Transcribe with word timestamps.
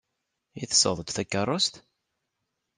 I 0.61 0.63
tesɣeḍ-d 0.69 1.09
takeṛṛust? 1.15 1.73